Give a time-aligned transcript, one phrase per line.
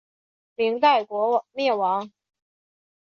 [0.55, 2.11] 明代国灭亡。